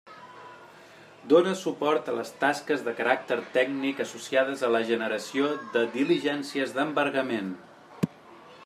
[1.33, 7.55] Dóna suport a les tasques de caràcter tècnic associades a la generació de diligències d'embargament.